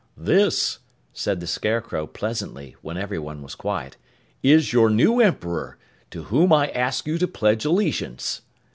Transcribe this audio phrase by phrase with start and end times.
[0.17, 0.79] "This,"
[1.13, 3.97] said the Scarecrow pleasantly when everyone was quiet,
[4.41, 5.77] "is your new Emperor,
[6.09, 8.41] to whom I ask you to pledge allegiance."